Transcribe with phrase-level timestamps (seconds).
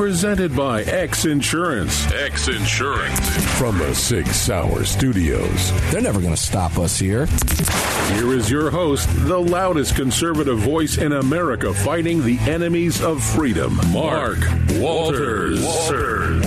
[0.00, 2.10] Presented by X Insurance.
[2.10, 3.20] X Insurance.
[3.58, 5.90] From the Sig Sauer Studios.
[5.90, 7.26] They're never going to stop us here.
[8.14, 13.78] Here is your host, the loudest conservative voice in America fighting the enemies of freedom,
[13.92, 14.38] Mark
[14.76, 15.62] Walters.
[15.62, 16.46] Walters.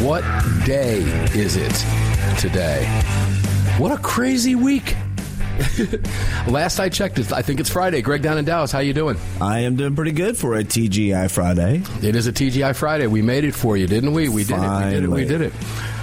[0.00, 0.24] What
[0.64, 1.02] day
[1.38, 1.84] is it
[2.40, 2.84] today?
[3.78, 4.96] What a crazy week.
[6.48, 8.02] Last I checked, I think it's Friday.
[8.02, 9.16] Greg down in Dallas, how you doing?
[9.40, 11.82] I am doing pretty good for a TGI Friday.
[12.02, 13.06] It is a TGI Friday.
[13.06, 14.28] We made it for you, didn't we?
[14.28, 14.60] We did it.
[14.60, 15.10] We did it.
[15.10, 15.52] We did it.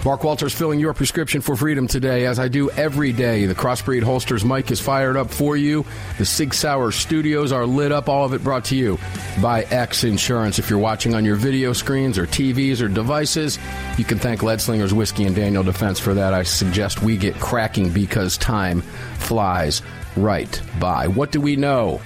[0.06, 3.46] Mark Walters filling your prescription for freedom today, as I do every day.
[3.46, 5.86] The Crossbreed Holsters mic is fired up for you.
[6.18, 8.10] The Sig Sauer studios are lit up.
[8.10, 9.00] All of it brought to you
[9.42, 10.60] by X Insurance.
[10.60, 13.58] If you're watching on your video screens or TVs or devices,
[13.98, 16.34] you can thank Leadslingers Whiskey and Daniel Defense for that.
[16.34, 18.82] I suggest we get cracking because time
[19.20, 19.82] flies
[20.18, 21.08] right by.
[21.08, 22.02] What do we know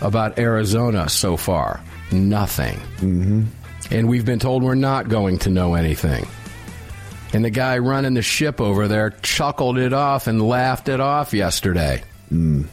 [0.00, 1.80] about Arizona so far?
[2.12, 2.78] Nothing.
[2.98, 3.42] Mm-hmm.
[3.90, 6.28] And we've been told we're not going to know anything.
[7.34, 11.34] And the guy running the ship over there chuckled it off and laughed it off
[11.34, 12.04] yesterday.
[12.32, 12.66] Mm.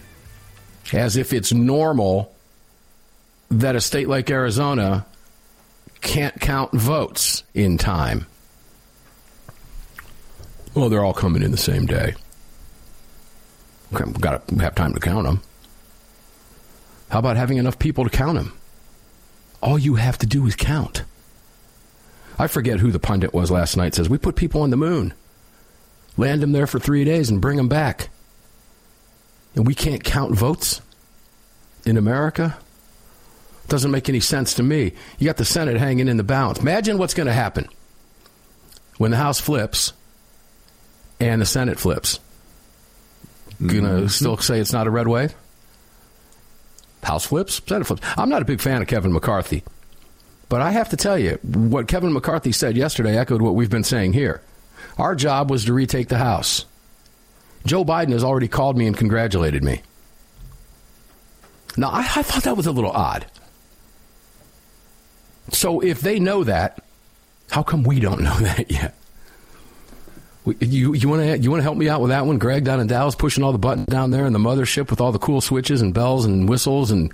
[0.94, 2.32] As if it's normal
[3.50, 5.08] that a state like Arizona
[6.02, 8.28] can't count votes in time.
[10.76, 12.14] Well, they're all coming in the same day.
[13.94, 15.42] Okay, we've got to have time to count them.
[17.10, 18.54] How about having enough people to count them?
[19.60, 21.04] All you have to do is count.
[22.38, 23.96] I forget who the pundit was last night.
[23.96, 25.14] Says we put people on the moon,
[26.18, 28.10] land them there for three days, and bring them back.
[29.56, 30.82] And we can't count votes
[31.86, 32.58] in America.
[33.68, 34.94] Doesn't make any sense to me.
[35.18, 36.60] You got the Senate hanging in the balance.
[36.60, 37.68] Imagine what's going to happen
[38.98, 39.94] when the House flips
[41.20, 42.20] and the Senate flips.
[43.66, 44.08] Gonna mm-hmm.
[44.08, 45.36] still say it's not a red wave?
[47.04, 48.02] House flips, Senate flips.
[48.18, 49.64] I'm not a big fan of Kevin McCarthy.
[50.52, 53.86] But I have to tell you, what Kevin McCarthy said yesterday echoed what we've been
[53.86, 54.42] saying here.
[54.98, 56.66] Our job was to retake the House.
[57.66, 59.82] Joe Biden has already called me and congratulated me.
[61.78, 63.28] Now, I, I thought that was a little odd.
[65.54, 66.84] So if they know that,
[67.50, 68.94] how come we don't know that yet?
[70.60, 72.82] You you want to you want to help me out with that one, Greg down
[72.82, 75.40] in Dallas, pushing all the buttons down there in the mothership with all the cool
[75.40, 77.14] switches and bells and whistles and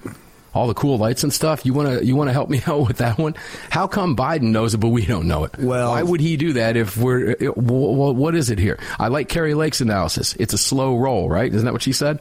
[0.57, 1.66] all the cool lights and stuff.
[1.66, 3.35] You want to you want to help me out with that one?
[3.69, 5.57] How come Biden knows it but we don't know it?
[5.57, 8.79] Well, why would he do that if we're what is it here?
[9.00, 10.35] I like Kari Lake's analysis.
[10.40, 11.53] It's a slow roll, right?
[11.53, 12.19] Isn't that what she said?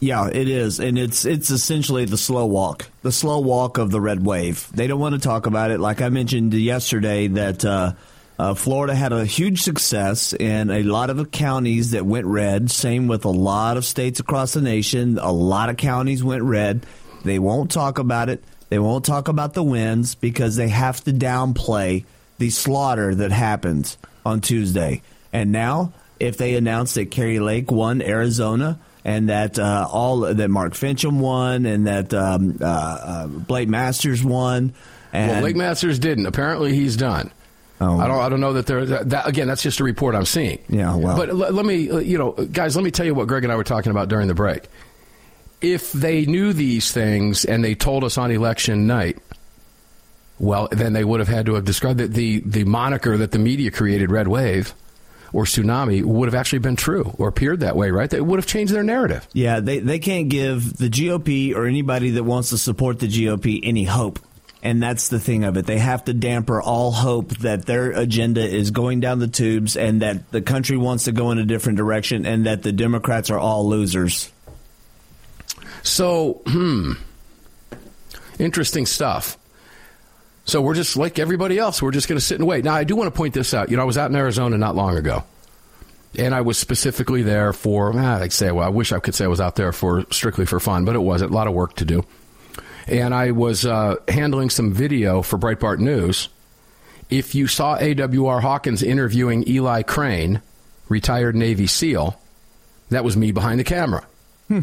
[0.00, 4.00] Yeah, it is, and it's it's essentially the slow walk, the slow walk of the
[4.00, 4.68] red wave.
[4.72, 5.80] They don't want to talk about it.
[5.80, 7.94] Like I mentioned yesterday, that uh,
[8.38, 12.70] uh, Florida had a huge success in a lot of counties that went red.
[12.70, 15.18] Same with a lot of states across the nation.
[15.18, 16.86] A lot of counties went red.
[17.24, 18.42] They won't talk about it.
[18.68, 22.04] They won't talk about the wins because they have to downplay
[22.38, 25.02] the slaughter that happened on Tuesday.
[25.32, 30.48] And now, if they announce that Kari Lake won Arizona and that uh, all that
[30.48, 34.74] Mark Finchem won and that um, uh, uh, Blake Masters won,
[35.12, 36.26] and well, Blake Masters didn't.
[36.26, 37.30] Apparently, he's done.
[37.80, 37.98] Oh.
[37.98, 38.20] I don't.
[38.20, 38.84] I don't know that there.
[38.84, 40.58] That, that, again, that's just a report I'm seeing.
[40.68, 40.96] Yeah.
[40.96, 41.16] Well.
[41.16, 43.56] But l- let me, you know, guys, let me tell you what Greg and I
[43.56, 44.64] were talking about during the break
[45.60, 49.18] if they knew these things and they told us on election night,
[50.38, 53.38] well, then they would have had to have described that the, the moniker that the
[53.38, 54.72] media created, red wave
[55.32, 58.08] or tsunami, would have actually been true or appeared that way, right?
[58.08, 59.26] They would have changed their narrative.
[59.32, 63.60] Yeah, they, they can't give the GOP or anybody that wants to support the GOP
[63.62, 64.20] any hope.
[64.62, 65.66] And that's the thing of it.
[65.66, 70.02] They have to damper all hope that their agenda is going down the tubes and
[70.02, 73.38] that the country wants to go in a different direction and that the Democrats are
[73.38, 74.32] all losers.
[75.82, 76.92] So, hmm,
[78.38, 79.38] interesting stuff.
[80.44, 81.82] So we're just like everybody else.
[81.82, 82.64] We're just going to sit and wait.
[82.64, 83.70] Now, I do want to point this out.
[83.70, 85.24] You know, I was out in Arizona not long ago,
[86.16, 87.92] and I was specifically there for.
[87.94, 90.46] Ah, I'd say, well, I wish I could say I was out there for strictly
[90.46, 91.32] for fun, but it wasn't.
[91.32, 92.02] A lot of work to do,
[92.86, 96.30] and I was uh, handling some video for Breitbart News.
[97.10, 100.40] If you saw AWR Hawkins interviewing Eli Crane,
[100.88, 102.18] retired Navy SEAL,
[102.88, 104.06] that was me behind the camera.
[104.48, 104.60] Hmm.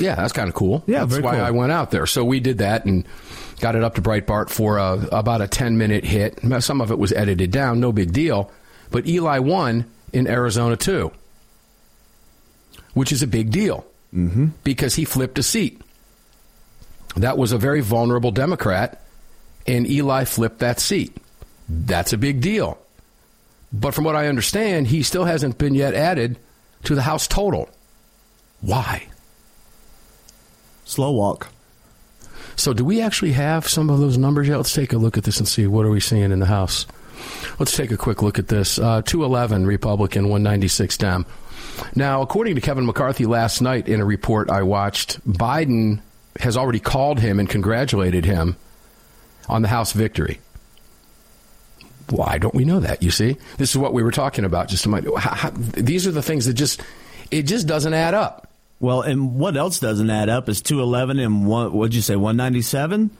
[0.00, 0.82] Yeah, that's kind of cool.
[0.86, 1.44] Yeah, that's why cool.
[1.44, 2.06] I went out there.
[2.06, 3.04] So we did that and
[3.60, 6.40] got it up to Breitbart for a, about a 10 minute hit.
[6.60, 8.50] Some of it was edited down, no big deal.
[8.90, 11.12] But Eli won in Arizona too.
[12.94, 14.48] which is a big deal mm-hmm.
[14.64, 15.80] because he flipped a seat.
[17.16, 19.02] That was a very vulnerable Democrat,
[19.66, 21.16] and Eli flipped that seat.
[21.68, 22.78] That's a big deal.
[23.72, 26.38] But from what I understand, he still hasn't been yet added
[26.84, 27.68] to the House total.
[28.60, 29.06] Why?
[30.90, 31.46] Slow walk.
[32.56, 34.56] So, do we actually have some of those numbers yet?
[34.56, 36.84] Let's take a look at this and see what are we seeing in the House.
[37.60, 38.76] Let's take a quick look at this.
[38.76, 41.26] Uh, 211 Republican, 196 Dem.
[41.94, 46.00] Now, according to Kevin McCarthy last night in a report I watched, Biden
[46.40, 48.56] has already called him and congratulated him
[49.48, 50.40] on the House victory.
[52.08, 53.00] Why don't we know that?
[53.00, 55.16] You see, this is what we were talking about just a minute.
[55.16, 56.82] How, how, these are the things that just
[57.30, 58.49] it just doesn't add up.
[58.80, 61.72] Well, and what else doesn't add up is two eleven and one.
[61.72, 62.16] What'd you say?
[62.16, 63.10] One ninety seven.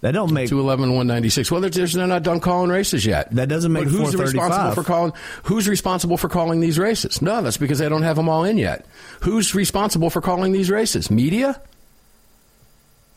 [0.00, 1.50] That don't make 211 196.
[1.50, 3.30] Well, they're, they're not done calling races yet.
[3.30, 5.12] That doesn't make but who's responsible for calling
[5.44, 7.22] Who's responsible for calling these races?
[7.22, 8.84] No, that's because they don't have them all in yet.
[9.22, 11.10] Who's responsible for calling these races?
[11.10, 11.58] Media?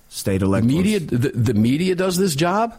[0.08, 0.72] State electors.
[0.72, 2.74] Media the, the media does this job?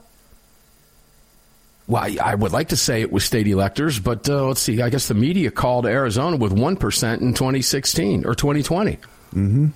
[1.88, 4.82] Well, I, I, would like to say it was state electors, but uh, let's see.
[4.82, 8.92] I guess the media called Arizona with 1% in 2016 or 2020.
[8.92, 9.66] Mm-hmm.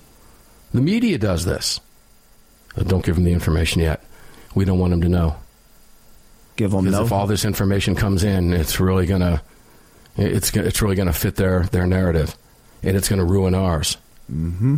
[0.73, 1.79] The media does this.
[2.77, 4.03] Uh, don't give them the information yet.
[4.53, 5.35] We don't want them to know.
[6.55, 7.05] Give them because no.
[7.05, 9.41] if all this information comes in, it's really gonna
[10.15, 12.37] it's it's really gonna fit their their narrative,
[12.83, 13.97] and it's gonna ruin ours.
[14.31, 14.77] Mm-hmm.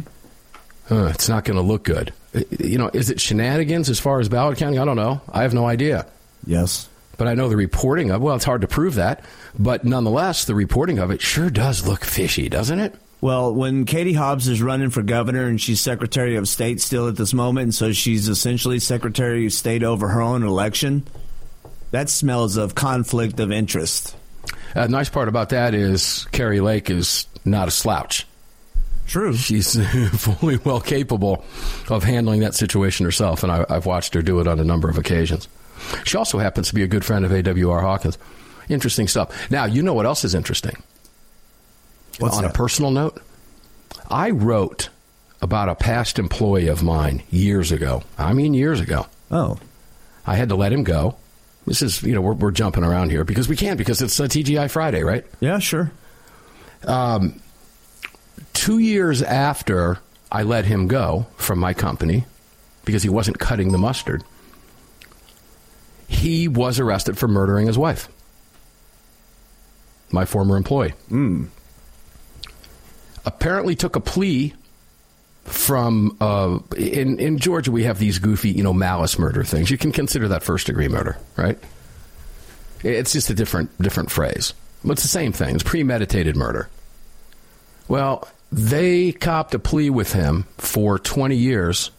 [0.90, 2.14] Uh, it's not going to look good.
[2.60, 4.80] You know, is it shenanigans as far as ballot counting?
[4.80, 5.22] I don't know.
[5.32, 6.06] I have no idea.
[6.46, 6.88] Yes.
[7.18, 9.24] But I know the reporting of, well, it's hard to prove that.
[9.58, 12.96] But nonetheless, the reporting of it sure does look fishy, doesn't it?
[13.22, 17.16] Well, when Katie Hobbs is running for governor and she's Secretary of State still at
[17.16, 21.08] this moment, and so she's essentially Secretary of State over her own election,
[21.92, 24.16] that smells of conflict of interest.
[24.74, 28.28] The uh, nice part about that is Kari Lake is not a slouch.
[29.08, 29.36] True.
[29.36, 29.76] She's
[30.18, 31.46] fully well capable
[31.90, 34.90] of handling that situation herself, and I, I've watched her do it on a number
[34.90, 35.48] of occasions.
[36.04, 37.82] She also happens to be a good friend of A.W.R.
[37.82, 38.18] Hawkins.
[38.70, 39.52] Interesting stuff.
[39.52, 40.82] Now, you know what else is interesting?
[42.20, 42.52] What's On that?
[42.52, 43.22] a personal note,
[44.10, 44.90] I wrote
[45.42, 48.04] about a past employee of mine years ago.
[48.18, 49.06] I mean, years ago.
[49.30, 49.60] Oh.
[50.26, 51.16] I had to let him go.
[51.68, 54.24] This is, you know, we're, we're jumping around here because we can, because it's a
[54.28, 55.26] TGI Friday, right?
[55.40, 55.92] Yeah, sure.
[56.86, 57.42] Um,
[58.54, 60.00] two years after
[60.32, 62.26] I let him go from my company
[62.86, 64.24] because he wasn't cutting the mustard,
[66.08, 68.10] he was arrested for murdering his wife,
[70.12, 70.94] my former employee.
[71.10, 71.48] Mm.
[73.26, 74.54] Apparently, took a plea
[75.44, 77.72] from uh, in in Georgia.
[77.72, 79.72] We have these goofy, you know, malice murder things.
[79.72, 81.58] You can consider that first degree murder, right?
[82.84, 84.54] It's just a different different phrase.
[84.84, 85.56] But it's the same thing.
[85.56, 86.70] It's premeditated murder.
[87.88, 91.92] Well, they copped a plea with him for 20 years,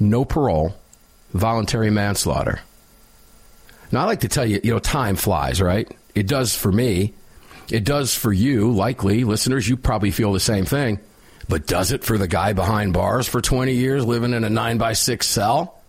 [0.00, 0.74] no parole,
[1.32, 2.60] voluntary manslaughter.
[3.92, 5.90] Now, I like to tell you, you know, time flies, right?
[6.14, 7.14] It does for me.
[7.70, 9.24] It does for you, likely.
[9.24, 11.00] Listeners, you probably feel the same thing.
[11.48, 14.78] But does it for the guy behind bars for 20 years living in a 9
[14.78, 15.80] by 6 cell?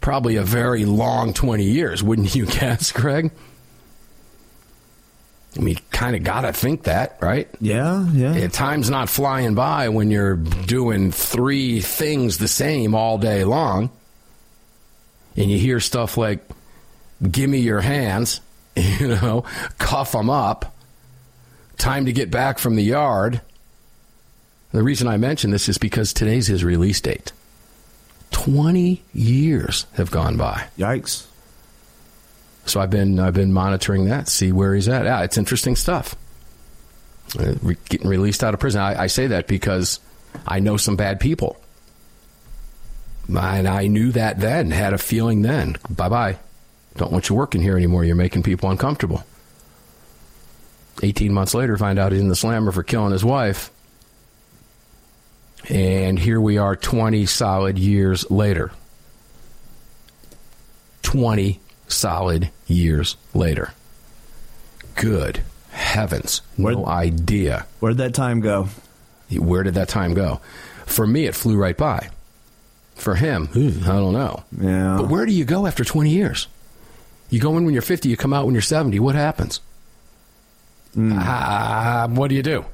[0.00, 3.30] Probably a very long 20 years, wouldn't you guess, Greg?
[5.56, 7.48] I mean, kind of got to think that, right?
[7.60, 8.48] Yeah, yeah.
[8.48, 13.90] time's not flying by when you're doing three things the same all day long.
[15.36, 16.40] And you hear stuff like,
[17.30, 18.40] give me your hands,
[18.76, 19.44] you know,
[19.78, 20.76] cuff them up,
[21.76, 23.40] time to get back from the yard.
[24.72, 27.32] The reason I mention this is because today's his release date.
[28.32, 30.66] 20 years have gone by.
[30.76, 31.26] Yikes.
[32.66, 35.04] So I've been I've been monitoring that, see where he's at.
[35.04, 36.14] Yeah, it's interesting stuff.
[37.38, 38.80] Uh, re- getting released out of prison.
[38.82, 40.00] I, I say that because
[40.46, 41.58] I know some bad people,
[43.28, 44.70] and I knew that then.
[44.70, 45.76] Had a feeling then.
[45.90, 46.38] Bye bye.
[46.96, 48.04] Don't want you working here anymore.
[48.04, 49.24] You're making people uncomfortable.
[51.02, 53.70] 18 months later, find out he's in the slammer for killing his wife.
[55.68, 58.72] And here we are 20 solid years later.
[61.02, 63.72] 20 solid years later.
[64.96, 66.42] Good heavens.
[66.56, 67.66] No Where- idea.
[67.80, 68.68] Where'd that time go?
[69.30, 70.40] Where did that time go?
[70.86, 72.08] For me, it flew right by.
[72.98, 74.42] For him, I don't know.
[74.60, 74.96] Yeah.
[74.98, 76.48] But where do you go after 20 years?
[77.30, 78.98] You go in when you're 50, you come out when you're 70.
[79.00, 79.60] What happens?
[80.98, 82.64] Ah, what do you do?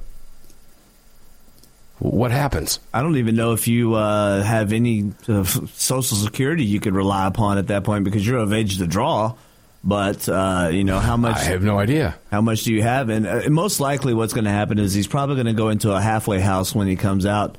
[1.99, 2.79] What happens?
[2.93, 7.27] I don't even know if you uh, have any uh, Social Security you could rely
[7.27, 9.35] upon at that point because you're of age to draw.
[9.83, 11.37] But uh, you know how much?
[11.37, 12.15] I have no idea.
[12.31, 13.09] How much do you have?
[13.09, 15.93] And uh, most likely, what's going to happen is he's probably going to go into
[15.93, 17.55] a halfway house when he comes out,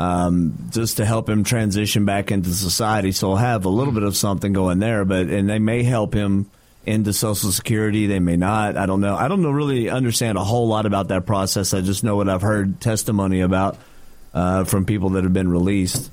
[0.00, 3.12] um, just to help him transition back into society.
[3.12, 6.14] So he'll have a little bit of something going there, but and they may help
[6.14, 6.50] him
[6.86, 8.06] into Social Security.
[8.06, 8.78] They may not.
[8.78, 9.14] I don't know.
[9.14, 11.74] I don't know, really understand a whole lot about that process.
[11.74, 13.76] I just know what I've heard testimony about
[14.32, 16.10] uh, from people that have been released.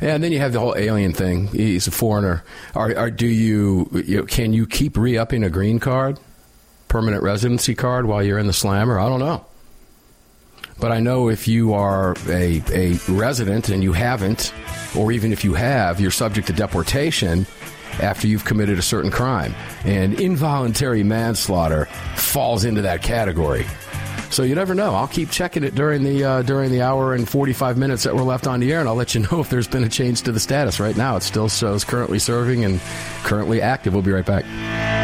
[0.00, 1.48] Yeah, and then you have the whole alien thing.
[1.48, 2.44] He's a foreigner.
[2.76, 6.20] Are do you, you know, can you keep re-upping a green card,
[6.86, 9.00] permanent residency card while you're in the slammer?
[9.00, 9.44] I don't know.
[10.80, 14.52] But I know if you are a, a resident and you haven't,
[14.96, 17.46] or even if you have, you're subject to deportation
[18.00, 19.54] after you've committed a certain crime.
[19.84, 23.66] And involuntary manslaughter falls into that category.
[24.30, 24.94] So you never know.
[24.94, 28.22] I'll keep checking it during the uh, during the hour and 45 minutes that we're
[28.22, 30.32] left on the air, and I'll let you know if there's been a change to
[30.32, 30.80] the status.
[30.80, 32.80] Right now, it still shows currently serving and
[33.22, 33.92] currently active.
[33.92, 35.03] We'll be right back.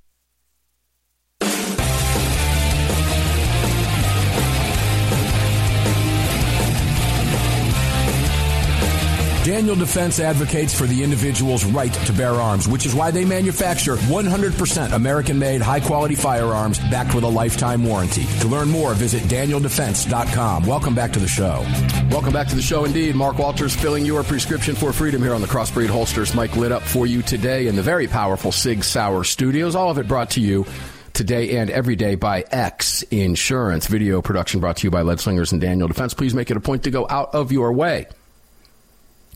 [9.43, 13.95] Daniel Defense advocates for the individual's right to bear arms, which is why they manufacture
[13.95, 18.23] 100% American made, high quality firearms backed with a lifetime warranty.
[18.41, 20.67] To learn more, visit danieldefense.com.
[20.67, 21.65] Welcome back to the show.
[22.11, 23.15] Welcome back to the show indeed.
[23.15, 26.35] Mark Walters filling your prescription for freedom here on the Crossbreed Holsters.
[26.35, 29.75] mic lit up for you today in the very powerful Sig Sauer studios.
[29.75, 30.67] All of it brought to you
[31.13, 33.87] today and every day by X Insurance.
[33.87, 36.13] Video production brought to you by Lead Slingers and Daniel Defense.
[36.13, 38.05] Please make it a point to go out of your way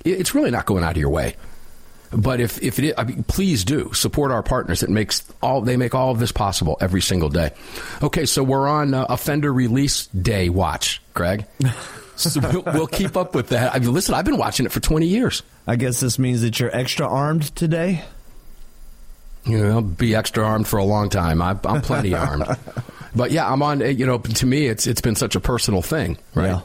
[0.06, 1.36] it's really not going out of your way.
[2.12, 4.84] But if, if it is, I mean, please do support our partners.
[4.84, 7.52] It makes all they make all of this possible every single day.
[8.02, 11.46] Okay, so we're on uh, offender release day watch, Greg.
[12.16, 13.76] so we'll, we'll, keep up with that.
[13.76, 15.44] I mean, listen, I've been watching it for 20 years.
[15.68, 18.04] I guess this means that you're extra armed today.
[19.46, 21.42] You know, I'll be extra armed for a long time.
[21.42, 22.46] I, I'm plenty armed.
[23.16, 23.82] But yeah, I'm on.
[23.82, 26.48] You know, to me, it's it's been such a personal thing, right?
[26.48, 26.62] Yeah.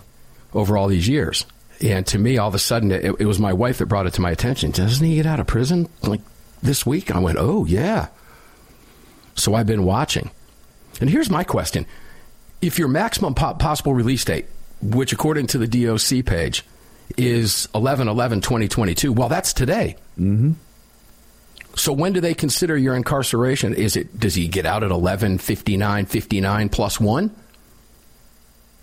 [0.52, 1.44] Over all these years.
[1.82, 4.14] And to me, all of a sudden, it, it was my wife that brought it
[4.14, 4.70] to my attention.
[4.70, 6.20] Doesn't he get out of prison like
[6.62, 7.10] this week?
[7.14, 8.08] I went, oh, yeah.
[9.34, 10.30] So I've been watching.
[11.00, 11.86] And here's my question
[12.60, 14.46] If your maximum po- possible release date,
[14.82, 16.64] which according to the DOC page
[17.16, 19.96] is 11 11 2022, well, that's today.
[20.18, 20.52] Mm-hmm.
[21.76, 23.74] So when do they consider your incarceration?
[23.74, 27.34] Is it does he get out at 11 59 59 plus 1?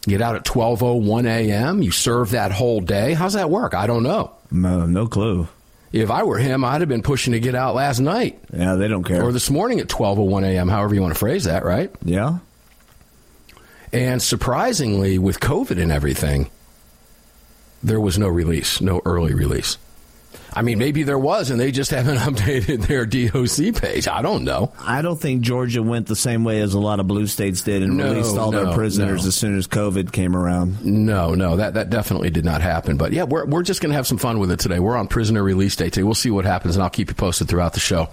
[0.08, 1.82] Get out at 12:01 a.m.
[1.82, 3.14] You serve that whole day.
[3.14, 3.74] How's that work?
[3.74, 4.32] I don't know.
[4.52, 5.48] No, no clue.
[5.92, 8.40] If I were him, I'd have been pushing to get out last night.
[8.54, 9.24] Yeah, they don't care.
[9.24, 10.68] Or this morning at 12:01 a.m.
[10.68, 11.92] However you want to phrase that, right?
[12.04, 12.40] Yeah.
[13.94, 16.50] And surprisingly, with COVID and everything,
[17.82, 19.78] there was no release, no early release.
[20.54, 24.08] I mean, maybe there was, and they just haven't updated their DOC page.
[24.08, 24.72] I don't know.
[24.80, 27.84] I don't think Georgia went the same way as a lot of blue states did
[27.84, 29.28] and no, released all no, their prisoners no.
[29.28, 30.84] as soon as COVID came around.
[30.84, 32.98] No, no, that that definitely did not happen.
[32.98, 34.80] But yeah, we're we're just going to have some fun with it today.
[34.80, 36.04] We're on prisoner release day today.
[36.04, 38.10] We'll see what happens, and I'll keep you posted throughout the show.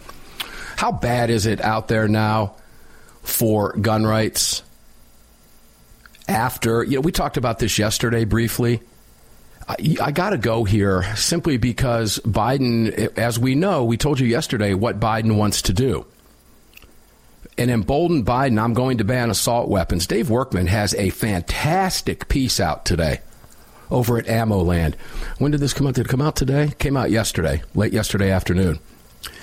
[0.77, 2.57] How bad is it out there now
[3.23, 4.63] for gun rights?
[6.29, 8.81] After you know, we talked about this yesterday briefly
[9.69, 14.27] I, I got to go here simply because Biden, as we know, we told you
[14.27, 16.07] yesterday what Biden wants to do.
[17.57, 20.07] And emboldened Biden, I'm going to ban assault weapons.
[20.07, 23.21] Dave Workman has a fantastic piece out today
[23.91, 24.97] over at Ammo Land.
[25.39, 25.95] When did this come out?
[25.95, 26.73] Did it come out today?
[26.79, 28.81] Came out yesterday, late yesterday afternoon.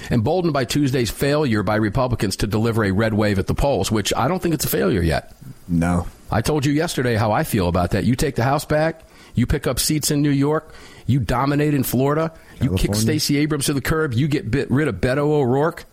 [0.09, 4.13] Emboldened by Tuesday's failure by Republicans to deliver a red wave at the polls, which
[4.15, 5.33] I don't think it's a failure yet.
[5.67, 6.07] No.
[6.29, 8.03] I told you yesterday how I feel about that.
[8.03, 9.03] You take the House back,
[9.35, 10.73] you pick up seats in New York.
[11.05, 12.29] You dominate in Florida.
[12.29, 12.71] California.
[12.71, 14.13] You kick Stacey Abrams to the curb.
[14.13, 15.85] You get bit, rid of Beto O'Rourke.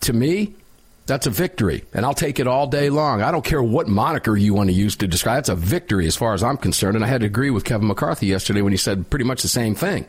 [0.00, 0.54] To me,
[1.06, 3.22] that's a victory, and I'll take it all day long.
[3.22, 5.38] I don't care what moniker you want to use to describe.
[5.38, 6.96] That's a victory as far as I'm concerned.
[6.96, 9.48] And I had to agree with Kevin McCarthy yesterday when he said pretty much the
[9.48, 10.06] same thing.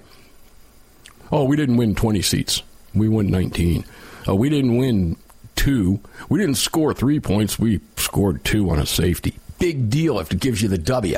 [1.31, 2.63] Oh, we didn't win 20 seats.
[2.93, 3.85] We won 19.
[4.27, 5.15] Oh, we didn't win
[5.55, 5.99] two.
[6.27, 7.57] We didn't score three points.
[7.57, 9.37] We scored two on a safety.
[9.57, 11.17] Big deal if it gives you the W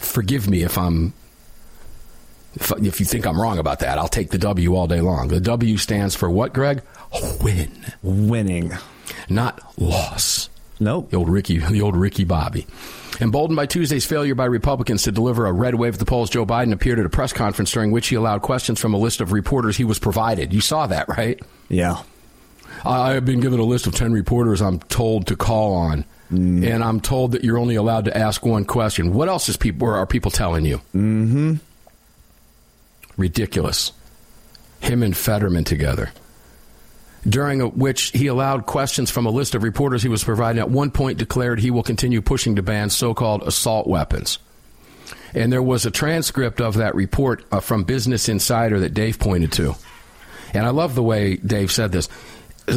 [0.00, 1.12] forgive me if I'm
[2.54, 3.98] if, if, you think I'm wrong about that.
[3.98, 5.28] I'll take the W all day long.
[5.28, 6.82] The W stands for what, Greg?
[7.40, 7.70] Win.
[8.02, 8.72] Winning.
[9.28, 10.48] Not loss.
[10.80, 11.10] Nope.
[11.10, 12.66] The old Ricky, the old Ricky Bobby.
[13.20, 16.46] Emboldened by Tuesday's failure by Republicans to deliver a red wave at the polls, Joe
[16.46, 19.30] Biden appeared at a press conference during which he allowed questions from a list of
[19.30, 20.52] reporters he was provided.
[20.52, 21.38] You saw that, right?
[21.68, 22.02] Yeah.
[22.84, 26.64] I have been given a list of 10 reporters I'm told to call on Mm.
[26.64, 29.12] And I'm told that you're only allowed to ask one question.
[29.12, 30.78] What else is people are people telling you?
[30.94, 31.54] Mm-hmm.
[33.16, 33.92] Ridiculous.
[34.80, 36.10] Him and Fetterman together.
[37.28, 40.60] During which he allowed questions from a list of reporters he was providing.
[40.60, 44.38] At one point, declared he will continue pushing to ban so-called assault weapons.
[45.34, 49.52] And there was a transcript of that report uh, from Business Insider that Dave pointed
[49.52, 49.74] to.
[50.54, 52.08] And I love the way Dave said this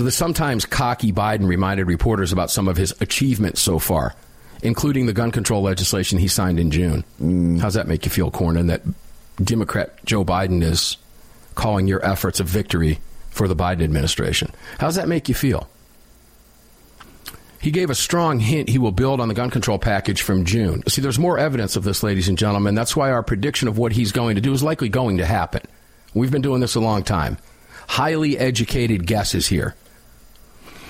[0.01, 4.15] the sometimes cocky Biden reminded reporters about some of his achievements so far,
[4.61, 7.03] including the gun control legislation he signed in June.
[7.21, 7.59] Mm.
[7.59, 8.81] How's that make you feel, Cornyn, that
[9.43, 10.97] Democrat Joe Biden is
[11.55, 14.51] calling your efforts a victory for the Biden administration.
[14.79, 15.69] How does that make you feel?
[17.59, 20.83] He gave a strong hint he will build on the gun control package from June.
[20.89, 22.75] See, there's more evidence of this, ladies and gentlemen.
[22.75, 25.61] That's why our prediction of what he's going to do is likely going to happen.
[26.13, 27.37] We've been doing this a long time.
[27.87, 29.75] Highly educated guesses here.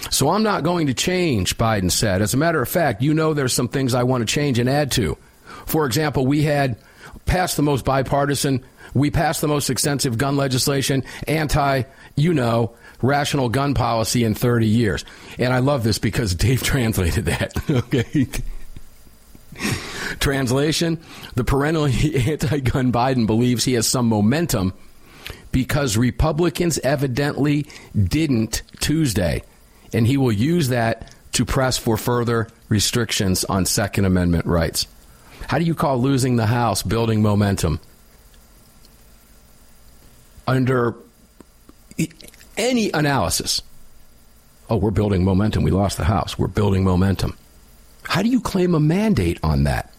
[0.10, 2.22] So I'm not going to change, Biden said.
[2.22, 4.70] As a matter of fact, you know there's some things I want to change and
[4.70, 5.18] add to.
[5.66, 6.78] For example, we had
[7.26, 8.64] passed the most bipartisan,
[8.94, 11.84] we passed the most extensive gun legislation, anti,
[12.16, 15.06] you know, rational gun policy in 30 years.
[15.40, 17.70] And I love this because Dave translated that.
[17.70, 18.28] okay.
[20.20, 21.00] Translation
[21.36, 24.74] The perennially anti gun Biden believes he has some momentum
[25.52, 29.44] because Republicans evidently didn't Tuesday.
[29.94, 34.88] And he will use that to press for further restrictions on Second Amendment rights.
[35.48, 37.80] How do you call losing the House building momentum?
[40.48, 40.96] Under
[42.58, 43.62] any analysis.
[44.70, 45.64] Oh, we're building momentum.
[45.64, 46.38] We lost the House.
[46.38, 47.38] We're building momentum.
[48.04, 49.94] How do you claim a mandate on that?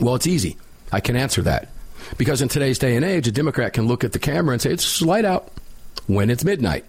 [0.00, 0.56] Well, it's easy.
[0.92, 1.68] I can answer that.
[2.16, 4.70] Because in today's day and age, a Democrat can look at the camera and say,
[4.70, 5.50] it's light out
[6.06, 6.84] when it's midnight.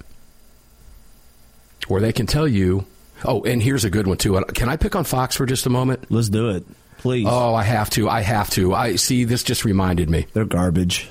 [1.89, 2.86] Or they can tell you,
[3.25, 4.41] oh, and here's a good one, too.
[4.54, 6.06] Can I pick on Fox for just a moment?
[6.10, 6.65] Let's do it.
[6.99, 7.28] Please.
[7.28, 8.08] Oh, I have to.
[8.10, 8.73] I have to.
[8.73, 9.23] I see.
[9.23, 10.28] This just reminded me.
[10.34, 11.10] They're garbage.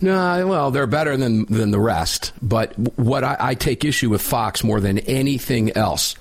[0.00, 2.32] No, well, they're better than than the rest.
[2.40, 6.14] But what I, I take issue with Fox more than anything else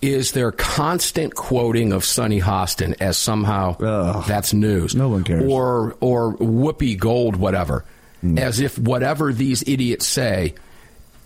[0.00, 4.24] is their constant quoting of Sunny Hostin as somehow Ugh.
[4.26, 4.94] that's news.
[4.94, 5.50] No one cares.
[5.50, 7.84] Or or Whoopi Gold, whatever,
[8.22, 8.38] mm.
[8.38, 10.54] as if whatever these idiots say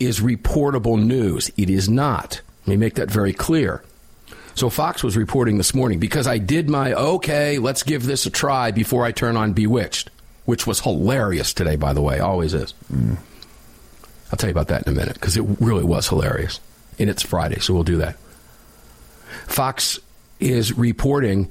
[0.01, 1.51] is reportable news.
[1.57, 2.41] It is not.
[2.67, 3.83] Let me make that very clear.
[4.55, 8.31] So Fox was reporting this morning because I did my okay, let's give this a
[8.31, 10.11] try before I turn on Bewitched
[10.49, 12.73] which was hilarious today, by the way, always is.
[12.91, 13.19] Mm.
[14.33, 16.59] I'll tell you about that in a minute because it really was hilarious.
[16.99, 18.17] And it's Friday, so we'll do that.
[19.47, 19.99] Fox
[20.41, 21.51] is reporting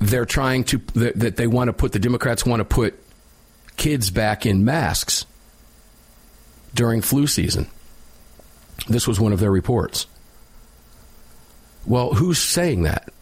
[0.00, 2.98] they're trying to, that they want to put, the Democrats want to put
[3.76, 5.24] kids back in masks
[6.74, 7.68] during flu season.
[8.88, 10.06] This was one of their reports.
[11.86, 13.12] Well, who's saying that?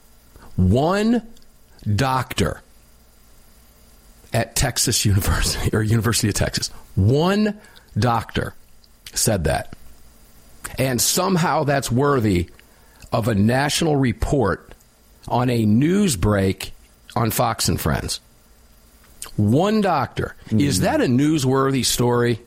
[0.56, 1.22] One
[1.94, 2.62] doctor
[4.32, 6.68] at Texas University or University of Texas.
[6.94, 7.58] One
[7.98, 8.54] doctor
[9.12, 9.74] said that.
[10.78, 12.48] And somehow that's worthy
[13.12, 14.72] of a national report
[15.26, 16.72] on a news break
[17.16, 18.20] on Fox and Friends.
[19.36, 20.36] One doctor.
[20.48, 20.60] Mm.
[20.60, 22.40] Is that a newsworthy story?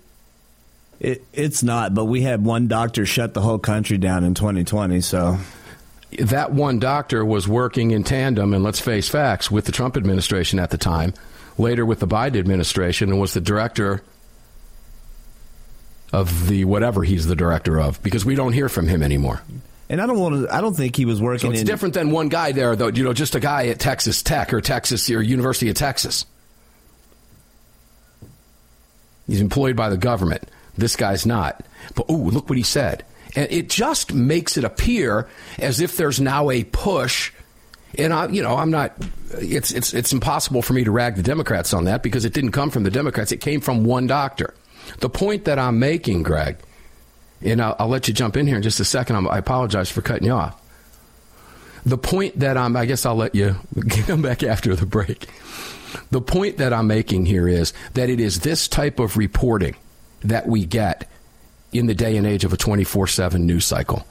[1.04, 5.02] It, it's not, but we had one doctor shut the whole country down in 2020,
[5.02, 5.38] so.
[6.20, 10.60] That one doctor was working in tandem, and let's face facts, with the Trump administration
[10.60, 11.14] at the time
[11.58, 14.04] later with the Biden administration and was the director
[16.12, 19.42] of the whatever he's the director of because we don't hear from him anymore.
[19.90, 20.56] And I don't want to.
[20.56, 21.50] I don't think he was working.
[21.50, 22.88] So it's in, different than one guy there, though.
[22.88, 26.26] You know, just a guy at Texas Tech or Texas or University of Texas.
[29.28, 30.50] He's employed by the government.
[30.78, 31.66] This guy's not.
[31.96, 33.06] But ooh, look what he said.
[33.36, 37.32] And it just makes it appear as if there's now a push
[37.98, 38.94] and I, you know, I'm not.
[39.34, 42.52] It's it's it's impossible for me to rag the Democrats on that because it didn't
[42.52, 43.32] come from the Democrats.
[43.32, 44.54] It came from one doctor.
[45.00, 46.58] The point that I'm making, Greg,
[47.42, 49.16] and I'll, I'll let you jump in here in just a second.
[49.16, 50.60] I'm, I apologize for cutting you off.
[51.86, 53.56] The point that I'm, I guess I'll let you
[54.08, 55.28] come back after the break.
[56.10, 59.76] The point that I'm making here is that it is this type of reporting
[60.24, 61.10] that we get
[61.72, 64.06] in the day and age of a 24 7 news cycle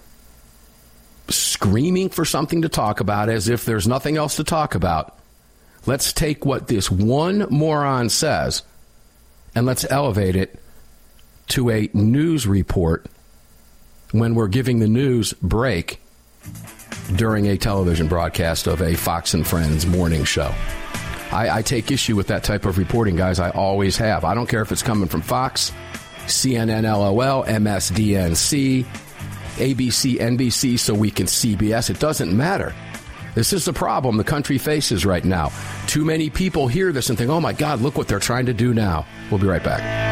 [1.29, 5.17] screaming for something to talk about as if there's nothing else to talk about.
[5.87, 8.63] Let's take what this one moron says
[9.55, 10.59] and let's elevate it
[11.49, 13.07] to a news report
[14.13, 16.01] when we're giving the news break
[17.17, 20.55] during a television broadcast of a Fox and Friends morning show.
[21.33, 23.41] I, I, take issue with that type of reporting, guys.
[23.41, 24.25] I always have.
[24.25, 25.73] I don't care if it's coming from Fox,
[26.27, 28.85] CNN, LOL, MSDNC,
[29.57, 31.91] ABC, NBC, so we can CBS.
[31.91, 32.75] It doesn't matter.
[33.35, 35.51] This is the problem the country faces right now.
[35.87, 38.55] Too many people hear this and think, oh my God, look what they're trying to
[38.55, 39.07] do now.
[39.31, 40.12] We'll be right back.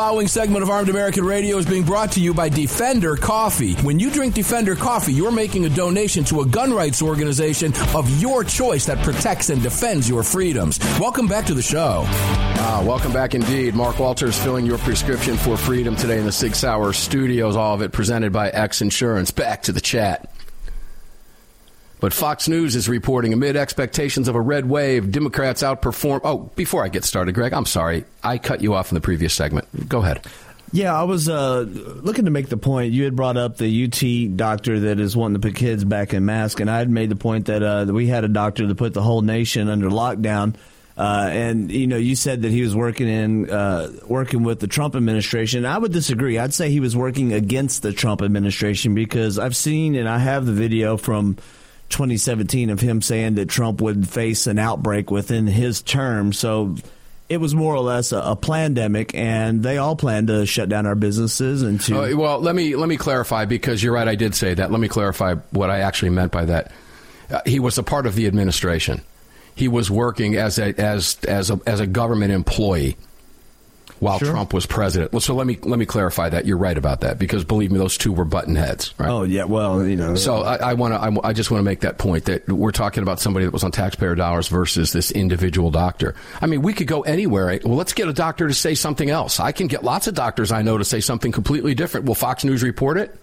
[0.00, 3.74] following segment of Armed American Radio is being brought to you by Defender Coffee.
[3.82, 8.08] When you drink Defender Coffee, you're making a donation to a gun rights organization of
[8.18, 10.78] your choice that protects and defends your freedoms.
[10.98, 12.04] Welcome back to the show.
[12.06, 13.74] Ah, welcome back indeed.
[13.74, 17.54] Mark Walters filling your prescription for freedom today in the Sig Sauer studios.
[17.54, 19.30] All of it presented by X Insurance.
[19.30, 20.29] Back to the chat.
[22.00, 26.20] But Fox News is reporting amid expectations of a red wave, Democrats outperform.
[26.24, 28.04] Oh, before I get started, Greg, I'm sorry.
[28.22, 29.88] I cut you off in the previous segment.
[29.88, 30.26] Go ahead.
[30.72, 32.92] Yeah, I was uh, looking to make the point.
[32.92, 36.24] You had brought up the UT doctor that is wanting to put kids back in
[36.24, 38.76] masks, and I had made the point that, uh, that we had a doctor that
[38.76, 40.54] put the whole nation under lockdown
[40.96, 44.66] Uh, and you know, you said that he was working in uh, working with the
[44.66, 45.64] Trump administration.
[45.64, 46.36] I would disagree.
[46.38, 50.44] I'd say he was working against the Trump administration because I've seen and I have
[50.44, 51.38] the video from
[51.90, 56.32] 2017 of him saying that Trump would face an outbreak within his term.
[56.32, 56.76] So
[57.28, 60.86] it was more or less a, a pandemic, and they all planned to shut down
[60.86, 62.02] our businesses and to.
[62.02, 64.08] Uh, well, let me let me clarify because you're right.
[64.08, 64.70] I did say that.
[64.70, 66.72] Let me clarify what I actually meant by that.
[67.30, 69.02] Uh, he was a part of the administration.
[69.54, 72.96] He was working as a as as a, as a government employee
[74.00, 74.30] while Sure.
[74.30, 75.12] Trump was president.
[75.12, 76.46] Well, so let me let me clarify that.
[76.46, 78.92] You're right about that because believe me, those two were button heads.
[78.98, 79.08] Right?
[79.08, 80.14] Oh yeah, well you know.
[80.14, 81.00] So I, I want to.
[81.00, 83.62] I, I just want to make that point that we're talking about somebody that was
[83.62, 86.14] on taxpayer dollars versus this individual doctor.
[86.40, 87.60] I mean, we could go anywhere.
[87.64, 89.38] Well, let's get a doctor to say something else.
[89.38, 92.06] I can get lots of doctors I know to say something completely different.
[92.06, 93.14] Will Fox News report it?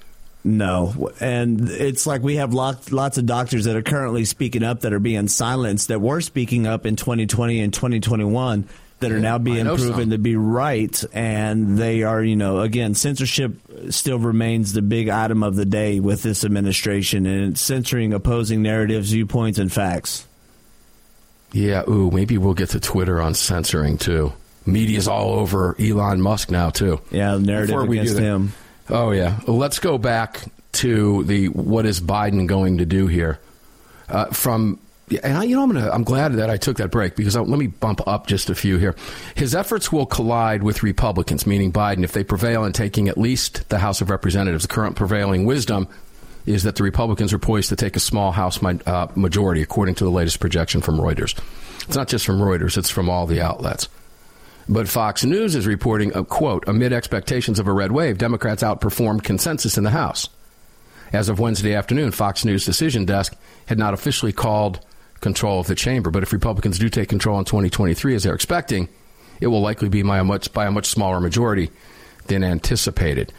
[0.43, 4.81] No, and it's like we have lots, lots of doctors that are currently speaking up
[4.81, 9.37] that are being silenced that were speaking up in 2020 and 2021 that are now
[9.37, 13.53] being proven to be right, and they are, you know, again, censorship
[13.89, 18.61] still remains the big item of the day with this administration, and it's censoring opposing
[18.61, 20.27] narratives, viewpoints, and facts.
[21.53, 21.83] Yeah.
[21.87, 24.33] Ooh, maybe we'll get to Twitter on censoring too.
[24.65, 26.99] Media's all over Elon Musk now too.
[27.09, 28.53] Yeah, narrative Before we against him.
[28.89, 29.39] Oh yeah.
[29.47, 33.39] Let's go back to the what is Biden going to do here?
[34.09, 34.79] Uh, from
[35.23, 37.41] and I, you know I'm gonna I'm glad that I took that break because I,
[37.41, 38.95] let me bump up just a few here.
[39.35, 43.69] His efforts will collide with Republicans, meaning Biden, if they prevail in taking at least
[43.69, 44.63] the House of Representatives.
[44.63, 45.87] The current prevailing wisdom
[46.45, 50.03] is that the Republicans are poised to take a small House uh, majority, according to
[50.03, 51.39] the latest projection from Reuters.
[51.85, 53.87] It's not just from Reuters; it's from all the outlets.
[54.69, 59.23] But Fox News is reporting, a quote, amid expectations of a red wave, Democrats outperformed
[59.23, 60.27] consensus in the House.
[61.13, 63.33] As of Wednesday afternoon, Fox News decision desk
[63.67, 64.81] had not officially called
[65.21, 66.09] control of the chamber.
[66.09, 68.89] But if Republicans do take control in 2023, as they're expecting,
[69.39, 71.69] it will likely be by a much, by a much smaller majority
[72.27, 73.31] than anticipated.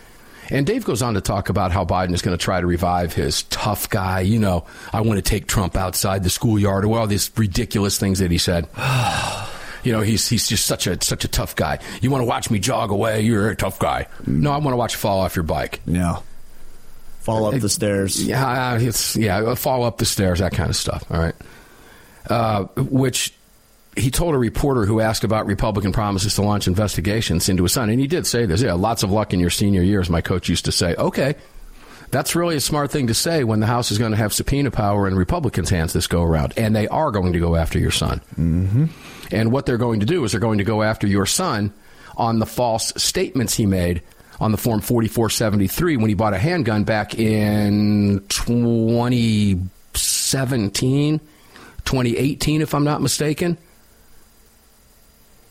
[0.50, 3.12] And Dave goes on to talk about how Biden is going to try to revive
[3.12, 4.20] his tough guy.
[4.20, 8.18] You know, I want to take Trump outside the schoolyard, or all these ridiculous things
[8.20, 8.68] that he said.
[9.84, 11.78] You know, he's he's just such a such a tough guy.
[12.02, 13.20] You want to watch me jog away?
[13.20, 14.08] You're a tough guy.
[14.26, 15.80] No, I want to watch you fall off your bike.
[15.86, 16.18] Yeah.
[17.20, 18.22] Fall up the stairs.
[18.22, 21.04] Yeah, it's yeah, fall up the stairs, that kind of stuff.
[21.10, 21.34] All right.
[22.28, 23.32] Uh, which
[23.96, 27.90] he told a reporter who asked about Republican promises to launch investigations into his son,
[27.90, 28.62] and he did say this.
[28.62, 30.94] Yeah, lots of luck in your senior years, my coach used to say.
[30.94, 31.34] Okay,
[32.10, 34.70] that's really a smart thing to say when the House is going to have subpoena
[34.70, 37.90] power in Republicans' hands this go around, and they are going to go after your
[37.90, 38.22] son.
[38.38, 38.86] Mm-hmm.
[39.30, 41.72] And what they're going to do is they're going to go after your son
[42.16, 44.00] on the false statements he made
[44.40, 51.20] on the form 4473 when he bought a handgun back in 2017,
[51.88, 53.56] 2018, if I'm not mistaken.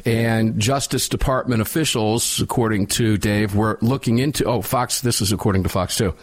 [0.05, 4.45] And Justice Department officials, according to Dave, were looking into.
[4.45, 5.01] Oh, Fox.
[5.01, 6.13] This is according to Fox too.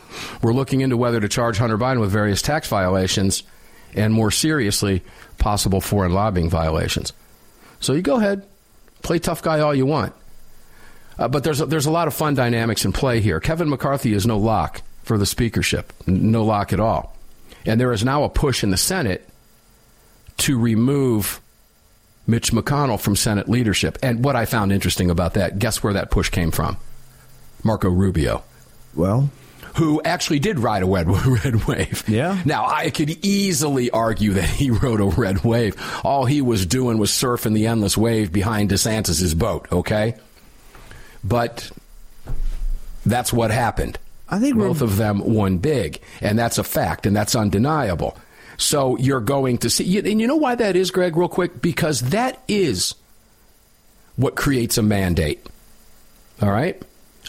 [0.41, 3.43] We're looking into whether to charge Hunter Biden with various tax violations,
[3.93, 5.03] and more seriously,
[5.39, 7.13] possible foreign lobbying violations.
[7.81, 8.47] So you go ahead,
[9.03, 10.15] play tough guy all you want.
[11.19, 13.41] Uh, but there's a, there's a lot of fun dynamics in play here.
[13.41, 17.17] Kevin McCarthy is no lock for the speakership, no lock at all,
[17.67, 19.29] and there is now a push in the Senate
[20.39, 21.41] to remove
[22.27, 23.99] Mitch McConnell from Senate leadership.
[24.03, 26.77] And what I found interesting about that, guess where that push came from?
[27.63, 28.43] Marco Rubio,
[28.95, 29.31] Well,
[29.77, 31.09] who actually did ride a red,
[31.45, 32.05] red wave.
[32.09, 32.41] Yeah.
[32.45, 35.75] Now, I could easily argue that he rode a red wave.
[36.05, 40.15] All he was doing was surfing the endless wave behind DeSantis' boat, okay?
[41.23, 41.71] But
[43.07, 43.99] that's what happened.
[44.29, 48.17] I think both of them won big, and that's a fact, and that's undeniable.
[48.57, 51.61] So you're going to see, and you know why that is, Greg, real quick?
[51.61, 52.95] Because that is
[54.17, 55.45] what creates a mandate.
[56.41, 56.81] All right?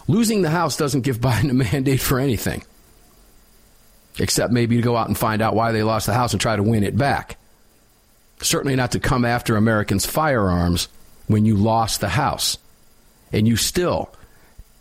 [0.08, 2.64] Losing the House doesn't give Biden a mandate for anything,
[4.20, 6.56] except maybe to go out and find out why they lost the House and try
[6.56, 7.38] to win it back.
[8.42, 10.90] Certainly not to come after Americans' firearms
[11.28, 12.58] when you lost the House.
[13.32, 14.14] And you still,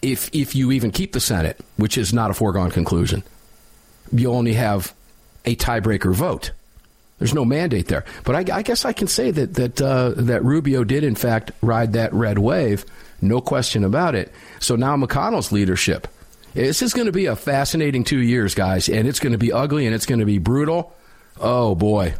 [0.02, 3.22] if, if you even keep the Senate, which is not a foregone conclusion,
[4.12, 4.92] you only have
[5.44, 6.52] a tiebreaker vote.
[7.18, 8.04] There's no mandate there.
[8.24, 11.52] But I, I guess I can say that that uh, that Rubio did in fact
[11.62, 12.84] ride that red wave,
[13.20, 14.32] no question about it.
[14.60, 16.08] So now McConnell's leadership.
[16.54, 19.52] This is going to be a fascinating two years, guys, and it's going to be
[19.52, 20.92] ugly and it's going to be brutal.
[21.40, 22.14] Oh boy,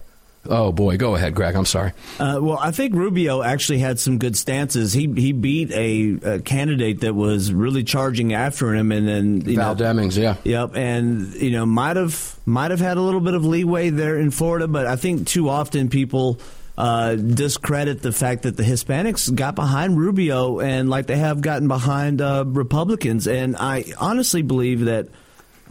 [0.48, 0.96] oh boy.
[0.96, 1.54] Go ahead, Greg.
[1.54, 1.92] I'm sorry.
[2.18, 4.92] Uh, well, I think Rubio actually had some good stances.
[4.92, 9.56] He he beat a, a candidate that was really charging after him, and then you
[9.56, 10.36] Val know, Demings, yeah.
[10.44, 14.18] Yep, and you know might have might have had a little bit of leeway there
[14.18, 16.38] in Florida, but I think too often people
[16.76, 21.68] uh, discredit the fact that the Hispanics got behind Rubio and like they have gotten
[21.68, 23.26] behind uh, Republicans.
[23.28, 25.08] And I honestly believe that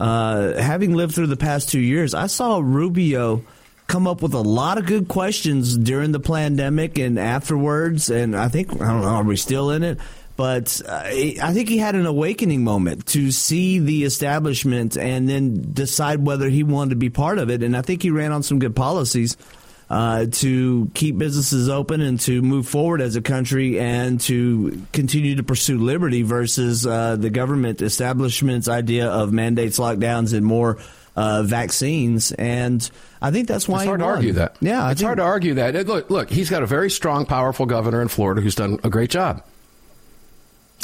[0.00, 3.44] uh, having lived through the past two years, I saw Rubio
[3.86, 8.10] come up with a lot of good questions during the pandemic and afterwards.
[8.10, 9.98] And I think, I don't know, are we still in it?
[10.36, 15.72] But uh, I think he had an awakening moment to see the establishment and then
[15.72, 17.62] decide whether he wanted to be part of it.
[17.62, 19.36] And I think he ran on some good policies
[19.88, 25.36] uh, to keep businesses open and to move forward as a country and to continue
[25.36, 30.78] to pursue liberty versus uh, the government establishment's idea of mandates, lockdowns, and more
[31.16, 32.32] uh, vaccines.
[32.32, 32.88] And
[33.22, 34.56] I think that's why it's hard to argue that.
[34.60, 35.74] Yeah, it's hard to argue that.
[35.86, 39.10] Look, look, he's got a very strong, powerful governor in Florida who's done a great
[39.10, 39.42] job.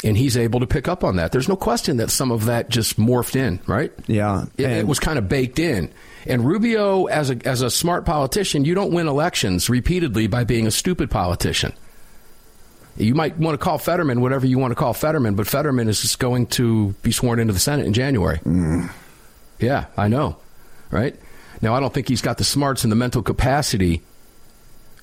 [0.03, 1.31] And he's able to pick up on that.
[1.31, 3.91] There's no question that some of that just morphed in, right?
[4.07, 4.45] Yeah.
[4.57, 5.91] It, it was kind of baked in.
[6.25, 10.65] And Rubio, as a, as a smart politician, you don't win elections repeatedly by being
[10.65, 11.73] a stupid politician.
[12.97, 16.15] You might want to call Fetterman whatever you want to call Fetterman, but Fetterman is
[16.15, 18.39] going to be sworn into the Senate in January.
[18.39, 18.91] Mm.
[19.61, 20.37] Yeah, I know,
[20.89, 21.15] right?
[21.61, 24.01] Now, I don't think he's got the smarts and the mental capacity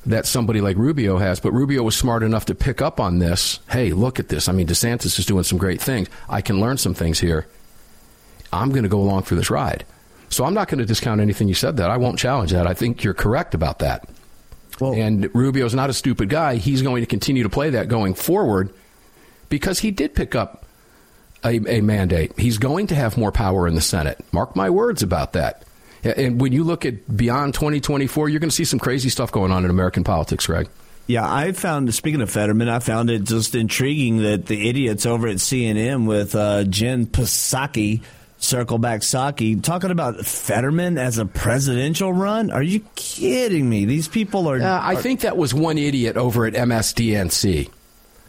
[0.07, 3.61] that somebody like Rubio has, but Rubio was smart enough to pick up on this.
[3.71, 4.49] Hey, look at this.
[4.49, 6.09] I mean, DeSantis is doing some great things.
[6.29, 7.47] I can learn some things here.
[8.53, 9.85] I'm going to go along for this ride.
[10.31, 11.91] So I'm not going to discount anything you said that.
[11.91, 12.67] I won't challenge that.
[12.67, 14.09] I think you're correct about that.
[14.81, 16.57] Well, and Rubio's not a stupid guy.
[16.57, 18.73] He's going to continue to play that going forward
[19.49, 20.65] because he did pick up
[21.45, 22.39] a, a mandate.
[22.39, 24.19] He's going to have more power in the Senate.
[24.33, 25.65] Mark my words about that.
[26.03, 29.51] And when you look at beyond 2024, you're going to see some crazy stuff going
[29.51, 30.69] on in American politics, Greg.
[31.07, 35.27] Yeah, I found, speaking of Fetterman, I found it just intriguing that the idiots over
[35.27, 38.03] at CNN with uh, Jen Psaki
[38.41, 42.53] Circle back Psaki talking about Fetterman as a presidential run.
[42.53, 43.85] Are you kidding me?
[43.85, 44.61] These people are.
[44.61, 47.69] Uh, I are, think that was one idiot over at MSDNC.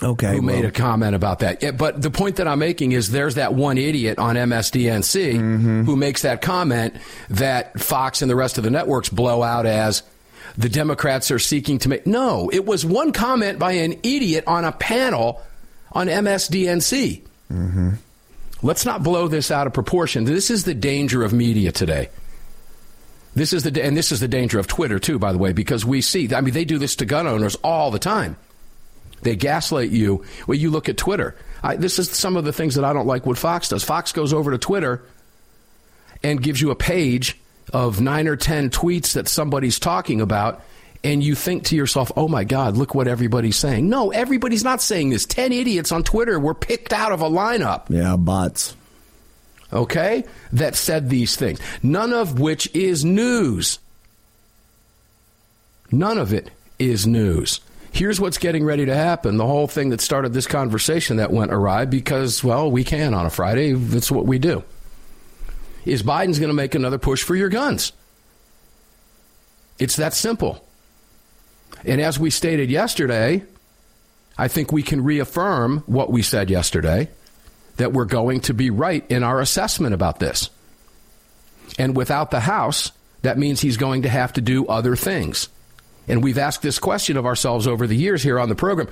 [0.02, 1.62] Okay, who well, made a comment about that?
[1.62, 5.84] Yeah, but the point that I'm making is there's that one idiot on MSDNC mm-hmm.
[5.84, 6.95] who makes that comment
[7.30, 10.04] that Fox and the rest of the networks blow out as
[10.58, 12.08] the Democrats are seeking to make.
[12.08, 15.41] No, it was one comment by an idiot on a panel
[15.91, 17.22] on MSDNC.
[17.52, 17.89] Mm-hmm.
[18.62, 20.26] Let's not blow this out of proportion.
[20.26, 22.10] This is the danger of media today.
[23.36, 25.86] This is the and this is the danger of Twitter too, by the way, because
[25.86, 26.34] we see.
[26.34, 28.38] I mean, they do this to gun owners all the time.
[29.22, 30.24] They gaslight you.
[30.47, 31.36] Well, you look at Twitter.
[31.61, 33.26] I, this is some of the things that I don't like.
[33.26, 33.84] What Fox does.
[33.84, 35.03] Fox goes over to Twitter
[36.24, 37.38] and gives you a page
[37.74, 40.61] of nine or ten tweets that somebody's talking about,
[41.03, 44.82] and you think to yourself, "Oh my God, look what everybody's saying." No, everybody's not
[44.82, 45.26] saying this.
[45.26, 47.84] Ten idiots on Twitter were picked out of a lineup.
[47.89, 48.76] Yeah, bots.
[49.72, 53.80] Okay, that said these things, none of which is news.
[55.91, 56.49] None of it
[56.80, 57.59] is news.
[57.91, 59.37] Here's what's getting ready to happen.
[59.37, 63.25] The whole thing that started this conversation that went awry because, well, we can on
[63.25, 63.73] a Friday.
[63.73, 64.63] That's what we do.
[65.85, 67.91] Is Biden's going to make another push for your guns?
[69.79, 70.63] It's that simple.
[71.85, 73.43] And as we stated yesterday,
[74.37, 77.09] I think we can reaffirm what we said yesterday
[77.77, 80.49] that we're going to be right in our assessment about this.
[81.77, 85.47] And without the House, that means he's going to have to do other things.
[86.10, 88.89] And we've asked this question of ourselves over the years here on the program.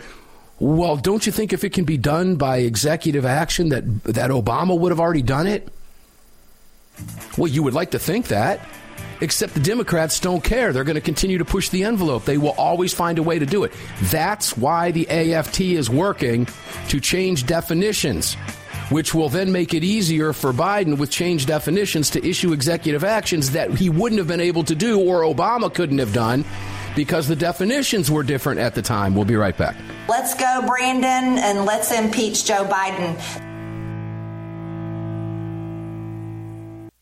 [0.60, 4.78] Well, don't you think if it can be done by executive action that that Obama
[4.78, 5.68] would have already done it?
[7.38, 8.60] Well, you would like to think that.
[9.20, 10.72] Except the Democrats don't care.
[10.72, 12.26] They're going to continue to push the envelope.
[12.26, 13.74] They will always find a way to do it.
[14.04, 16.48] That's why the AFT is working
[16.90, 18.36] to change definitions,
[18.90, 23.52] which will then make it easier for Biden with changed definitions to issue executive actions
[23.52, 26.46] that he wouldn't have been able to do or Obama couldn't have done
[26.98, 29.14] because the definitions were different at the time.
[29.14, 29.78] We'll be right back.
[30.10, 33.47] Let's go, Brandon, and let's impeach Joe Biden.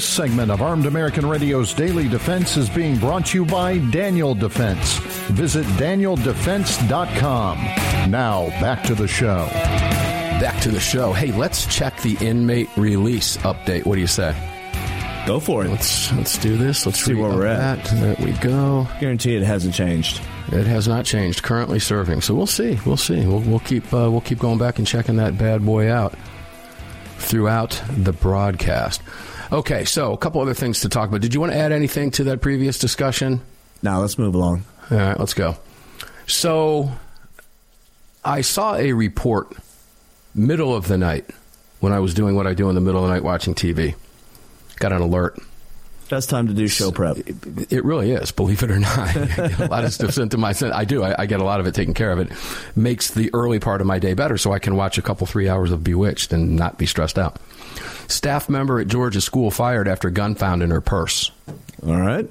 [0.00, 4.34] This segment of Armed American Radio's Daily Defense is being brought to you by Daniel
[4.34, 4.96] Defense.
[5.28, 7.58] Visit danieldefense.com.
[8.10, 9.46] Now, back to the show.
[10.40, 11.12] Back to the show.
[11.12, 13.84] Hey, let's check the inmate release update.
[13.84, 14.34] What do you say?
[15.26, 15.68] Go for it.
[15.68, 16.86] Let's let's do this.
[16.86, 17.84] Let's see where we're at.
[17.84, 18.88] There we go.
[19.00, 20.22] Guarantee it hasn't changed.
[20.50, 21.42] It has not changed.
[21.42, 22.22] Currently serving.
[22.22, 22.78] So we'll see.
[22.86, 23.26] We'll see.
[23.26, 26.14] We'll, we'll keep uh, we'll keep going back and checking that bad boy out
[27.18, 29.02] throughout the broadcast.
[29.52, 31.20] Okay, so a couple other things to talk about.
[31.20, 33.40] Did you want to add anything to that previous discussion?
[33.82, 34.64] Now let's move along.
[34.90, 35.56] All right, let's go.
[36.28, 36.92] So
[38.24, 39.52] I saw a report
[40.34, 41.28] middle of the night
[41.80, 43.96] when I was doing what I do in the middle of the night watching TV.
[44.76, 45.38] Got an alert.
[46.08, 47.18] Best time to do show prep.
[47.18, 49.14] It, it really is, believe it or not.
[49.60, 50.54] a lot of stuff sent to my.
[50.72, 51.02] I do.
[51.04, 52.18] I, I, get a lot of it taken care of.
[52.18, 52.32] It
[52.76, 55.48] makes the early part of my day better, so I can watch a couple three
[55.48, 57.36] hours of Bewitched and not be stressed out.
[58.10, 61.30] Staff member at Georgia school fired after gun found in her purse.
[61.86, 62.28] All right.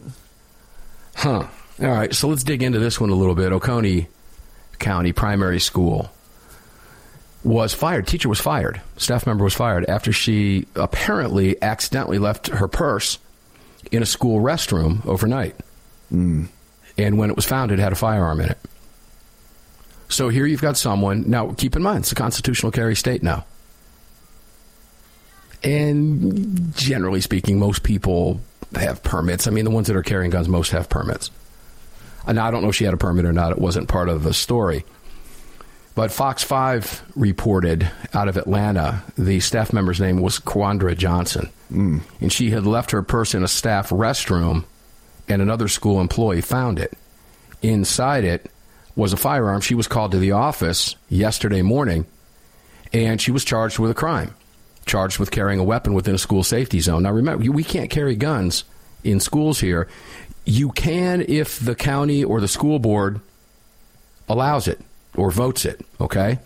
[1.16, 1.48] Huh.
[1.82, 2.14] All right.
[2.14, 3.52] So let's dig into this one a little bit.
[3.52, 4.08] Oconee
[4.80, 6.10] County Primary School
[7.44, 8.08] was fired.
[8.08, 8.82] Teacher was fired.
[8.98, 13.18] Staff member was fired after she apparently accidentally left her purse
[13.92, 15.56] in a school restroom overnight.
[16.14, 16.48] Mm.
[16.98, 18.58] And when it was found, it had a firearm in it.
[20.10, 21.30] So here you've got someone.
[21.30, 23.46] Now, keep in mind, it's a constitutional carry state now.
[25.64, 28.40] And generally speaking, most people
[28.76, 29.48] have permits.
[29.48, 31.32] I mean, the ones that are carrying guns, most have permits.
[32.28, 33.52] And I don't know if she had a permit or not.
[33.52, 34.86] It wasn't part of the story.
[35.96, 41.50] But Fox 5 reported out of Atlanta, the staff member's name was Quandra Johnson.
[41.72, 42.02] Mm.
[42.22, 44.64] And she had left her purse in a staff restroom,
[45.28, 46.98] and another school employee found it.
[47.62, 48.50] Inside it
[48.96, 49.62] was a firearm.
[49.62, 52.06] She was called to the office yesterday morning,
[52.94, 54.34] and she was charged with a crime,
[54.90, 57.04] charged with carrying a weapon within a school safety zone.
[57.04, 58.66] Now, remember, we can't carry guns
[59.04, 59.88] in schools here.
[60.46, 63.22] You can if the county or the school board
[64.28, 64.82] allows it
[65.16, 66.40] or votes it, okay?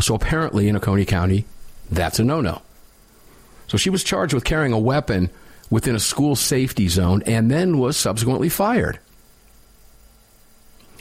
[0.00, 1.44] So apparently in Oconee County,
[1.90, 2.62] that's a no no.
[3.68, 5.30] So she was charged with carrying a weapon
[5.70, 8.98] within a school safety zone and then was subsequently fired.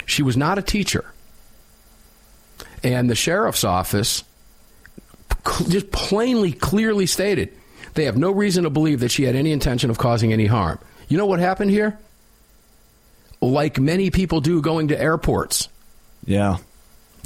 [0.05, 1.12] She was not a teacher.
[2.84, 4.24] And the sheriff's office
[5.67, 7.53] just plainly, clearly stated
[7.93, 10.79] they have no reason to believe that she had any intention of causing any harm.
[11.07, 11.99] You know what happened here?
[13.41, 15.67] Like many people do going to airports.
[16.25, 16.57] Yeah.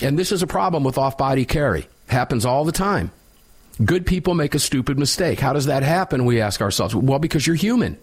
[0.01, 1.87] And this is a problem with off body carry.
[2.07, 3.11] Happens all the time.
[3.83, 5.39] Good people make a stupid mistake.
[5.39, 6.25] How does that happen?
[6.25, 6.95] We ask ourselves.
[6.95, 7.97] Well, because you're human.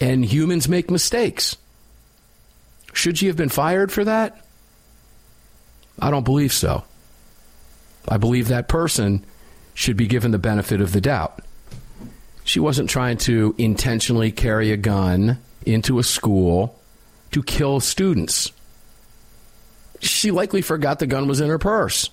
[0.00, 1.56] And humans make mistakes.
[2.92, 4.44] Should she have been fired for that?
[5.98, 6.84] I don't believe so.
[8.08, 9.24] I believe that person
[9.74, 11.40] should be given the benefit of the doubt.
[12.44, 16.78] She wasn't trying to intentionally carry a gun into a school
[17.32, 18.52] to kill students.
[20.00, 22.10] She likely forgot the gun was in her purse.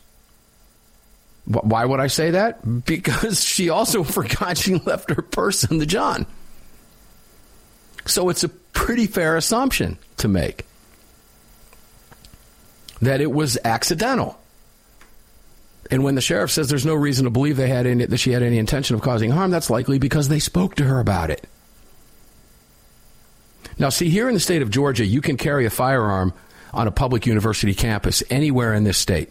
[1.45, 2.85] Why would I say that?
[2.85, 6.25] Because she also forgot she left her purse in the John.
[8.05, 10.65] So it's a pretty fair assumption to make
[13.01, 14.39] that it was accidental.
[15.91, 18.31] And when the sheriff says there's no reason to believe they had any, that she
[18.31, 21.47] had any intention of causing harm, that's likely because they spoke to her about it.
[23.77, 26.33] Now, see, here in the state of Georgia, you can carry a firearm
[26.73, 29.29] on a public university campus anywhere in this state,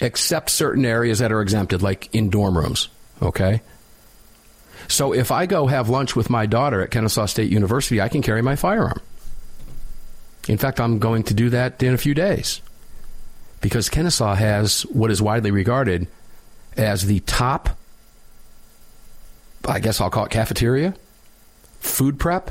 [0.00, 2.88] except certain areas that are exempted, like in dorm rooms.
[3.20, 3.62] Okay?
[4.88, 8.22] So if I go have lunch with my daughter at Kennesaw State University, I can
[8.22, 9.00] carry my firearm.
[10.48, 12.60] In fact, I'm going to do that in a few days
[13.62, 16.06] because Kennesaw has what is widely regarded
[16.76, 17.70] as the top,
[19.66, 20.94] I guess I'll call it cafeteria,
[21.80, 22.50] food prep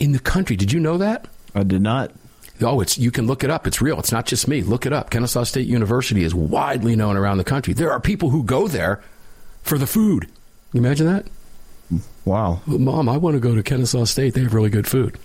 [0.00, 0.56] in the country.
[0.56, 1.28] Did you know that?
[1.54, 2.10] I did not.
[2.60, 3.66] Oh, it's you can look it up.
[3.66, 4.00] It's real.
[4.00, 4.62] It's not just me.
[4.62, 5.10] Look it up.
[5.10, 7.72] Kennesaw State University is widely known around the country.
[7.72, 9.00] There are people who go there
[9.62, 10.28] for the food.
[10.72, 11.26] You imagine that?
[12.24, 12.60] Wow.
[12.66, 14.34] Mom, I want to go to Kennesaw State.
[14.34, 15.18] They have really good food.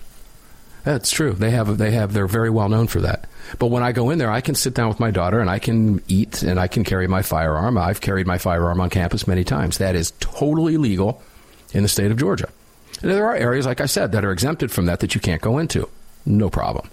[0.84, 1.32] That's true.
[1.32, 3.26] They have they have they're very well known for that.
[3.58, 5.58] But when I go in there, I can sit down with my daughter and I
[5.58, 7.78] can eat and I can carry my firearm.
[7.78, 9.78] I've carried my firearm on campus many times.
[9.78, 11.22] That is totally legal
[11.72, 12.50] in the state of Georgia.
[13.00, 15.42] And there are areas, like I said, that are exempted from that that you can't
[15.42, 15.88] go into.
[16.26, 16.88] No problem.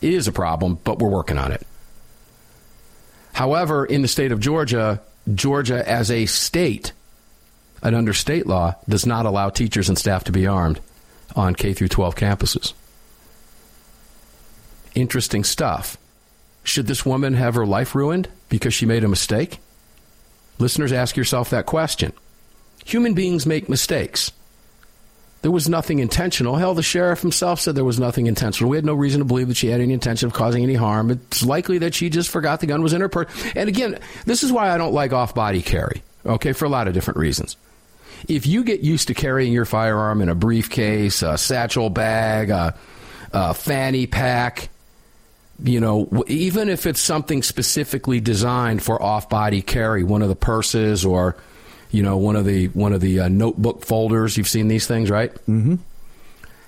[0.00, 1.66] It is a problem, but we're working on it.
[3.32, 5.00] However, in the state of Georgia,
[5.32, 6.92] Georgia as a state,
[7.82, 10.80] and under state law, does not allow teachers and staff to be armed
[11.36, 12.72] on K through 12 campuses
[15.00, 15.96] interesting stuff.
[16.62, 19.58] Should this woman have her life ruined because she made a mistake?
[20.58, 22.12] Listeners, ask yourself that question.
[22.84, 24.32] Human beings make mistakes.
[25.42, 26.56] There was nothing intentional.
[26.56, 28.70] Hell, the sheriff himself said there was nothing intentional.
[28.70, 31.10] We had no reason to believe that she had any intention of causing any harm.
[31.10, 33.30] It's likely that she just forgot the gun was in her purse.
[33.56, 36.88] And again, this is why I don't like off body carry, okay, for a lot
[36.88, 37.56] of different reasons.
[38.28, 42.76] If you get used to carrying your firearm in a briefcase, a satchel bag, a,
[43.32, 44.68] a fanny pack,
[45.64, 51.04] you know, even if it's something specifically designed for off-body carry, one of the purses
[51.04, 51.36] or,
[51.90, 54.36] you know, one of the one of the uh, notebook folders.
[54.36, 55.32] You've seen these things, right?
[55.46, 55.76] Mm-hmm.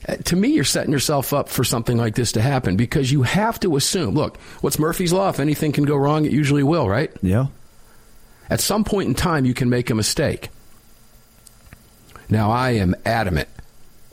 [0.09, 3.23] Uh, to me, you're setting yourself up for something like this to happen because you
[3.23, 4.15] have to assume.
[4.15, 5.29] Look, what's Murphy's law?
[5.29, 7.13] If anything can go wrong, it usually will, right?
[7.23, 7.47] Yeah.
[8.51, 10.51] At some point in time, you can make a mistake.
[12.29, 13.49] Now, I am adamant.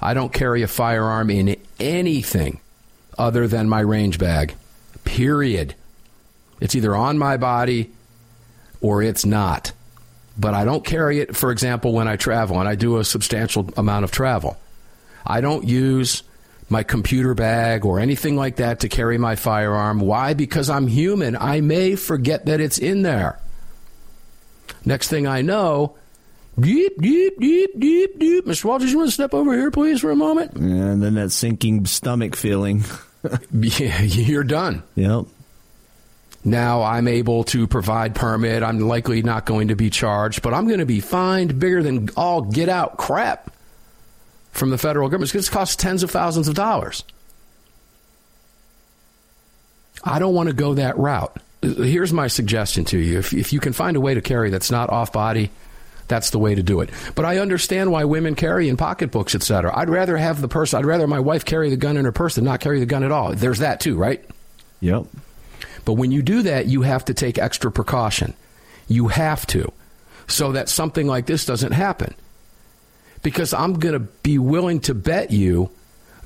[0.02, 2.60] I don't carry a firearm in anything
[3.18, 4.56] other than my range bag
[5.10, 5.74] period.
[6.62, 7.92] It's either on my body
[8.80, 9.72] or it's not.
[10.38, 13.70] But I don't carry it, for example, when I travel, and I do a substantial
[13.76, 14.56] amount of travel.
[15.26, 16.24] I don't use
[16.70, 20.00] my computer bag or anything like that to carry my firearm.
[20.00, 20.34] Why?
[20.36, 21.36] Because I'm human.
[21.36, 23.40] I may forget that it's in there.
[24.86, 25.98] Next thing I know,
[26.60, 28.46] Deep, deep, deep, deep, deep.
[28.46, 28.66] Mr.
[28.66, 30.54] Walters, you want to step over here, please, for a moment?
[30.56, 32.84] And then that sinking stomach feeling.
[33.52, 34.84] you're done.
[34.96, 35.26] Yep.
[36.44, 38.64] Now I'm able to provide permit.
[38.64, 42.10] I'm likely not going to be charged, but I'm going to be fined bigger than
[42.16, 43.54] all get out crap
[44.52, 45.26] from the federal government.
[45.26, 47.04] It's going to cost tens of thousands of dollars.
[50.04, 51.36] I don't want to go that route.
[51.62, 53.20] Here's my suggestion to you.
[53.20, 55.52] If, if you can find a way to carry that's not off body,
[56.10, 56.90] that's the way to do it.
[57.16, 59.72] But I understand why women carry in pocketbooks, etc.
[59.76, 62.36] I'd rather have the person, I'd rather my wife carry the gun in her purse
[62.36, 63.34] than not carry the gun at all.
[63.34, 64.24] There's that too, right?
[64.82, 65.06] Yep.
[65.86, 68.34] But when you do that, you have to take extra precaution.
[68.88, 69.72] You have to,
[70.28, 72.14] so that something like this doesn't happen.
[73.22, 75.70] Because I'm going to be willing to bet you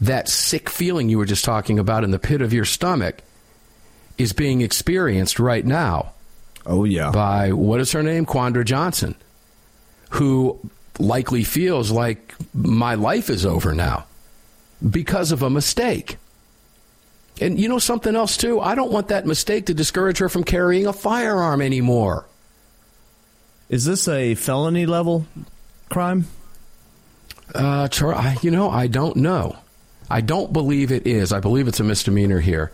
[0.01, 3.21] that sick feeling you were just talking about in the pit of your stomach
[4.17, 6.13] is being experienced right now.
[6.65, 7.11] Oh, yeah.
[7.11, 8.25] By what is her name?
[8.25, 9.15] Quandra Johnson,
[10.14, 10.59] who
[10.99, 14.05] likely feels like my life is over now
[14.88, 16.18] because of a mistake.
[17.41, 18.59] And you know something else, too?
[18.59, 22.26] I don't want that mistake to discourage her from carrying a firearm anymore.
[23.70, 25.26] Is this a felony level
[25.89, 26.28] crime?
[27.55, 27.89] Uh,
[28.41, 29.57] you know, I don't know.
[30.11, 31.34] I don't believe it is.
[31.34, 32.72] I believe it's a misdemeanor here,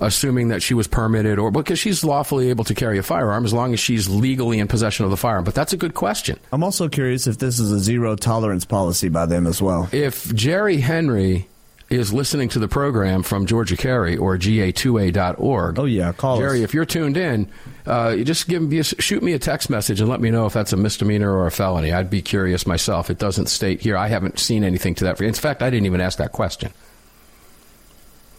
[0.00, 3.52] assuming that she was permitted or because she's lawfully able to carry a firearm as
[3.52, 5.44] long as she's legally in possession of the firearm.
[5.44, 6.38] But that's a good question.
[6.52, 9.88] I'm also curious if this is a zero tolerance policy by them as well.
[9.92, 11.48] If Jerry Henry
[11.90, 15.78] is listening to the program from Georgia Carry or ga2a.org.
[15.78, 16.58] Oh yeah, call Jerry.
[16.58, 16.64] us.
[16.64, 17.50] If you're tuned in,
[17.86, 20.46] uh, you just give me a, shoot me a text message and let me know
[20.46, 21.92] if that's a misdemeanor or a felony.
[21.92, 23.08] I'd be curious myself.
[23.08, 23.96] It doesn't state here.
[23.96, 25.20] I haven't seen anything to that.
[25.20, 26.72] In fact, I didn't even ask that question.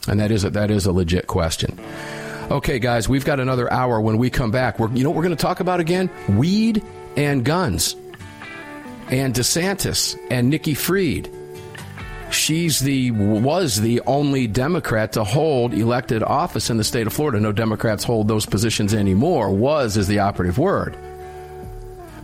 [0.10, 1.80] And that is a, that is a legit question.
[2.52, 4.02] Okay, guys, we've got another hour.
[4.02, 6.10] When we come back, we're, you know what we're going to talk about again?
[6.30, 6.84] Weed
[7.16, 7.96] and guns,
[9.10, 11.30] and DeSantis and Nikki Fried
[12.32, 17.40] she's the was the only Democrat to hold elected office in the state of Florida.
[17.40, 19.52] No Democrats hold those positions anymore.
[19.52, 20.98] Was is the operative word.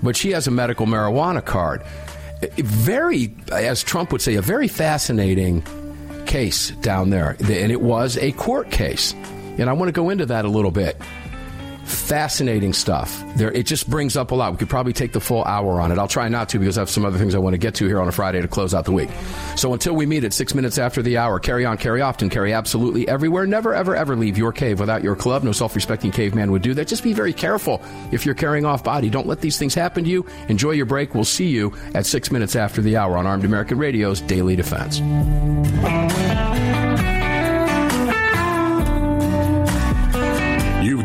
[0.04, 1.84] But she has a medical marijuana card.
[2.58, 5.64] Very, as Trump would say, a very fascinating
[6.26, 7.36] case down there.
[7.40, 9.14] And it was a court case.
[9.58, 10.98] And I want to go into that a little bit
[11.86, 13.24] fascinating stuff.
[13.36, 14.52] There, it just brings up a lot.
[14.52, 15.98] We could probably take the full hour on it.
[15.98, 17.86] I'll try not to because I have some other things I want to get to
[17.86, 19.10] here on a Friday to close out the week.
[19.56, 22.54] So until we meet at six minutes after the hour, carry on, carry often, carry
[22.54, 23.46] absolutely everywhere.
[23.46, 25.44] Never, ever, ever leave your cave without your club.
[25.44, 26.88] No self-respecting caveman would do that.
[26.88, 27.82] Just be very careful
[28.12, 29.10] if you're carrying off body.
[29.10, 30.26] Don't let these things happen to you.
[30.50, 31.14] Enjoy your break.
[31.14, 35.02] We'll see you at six minutes after the hour on Armed American Radio's Daily Defense.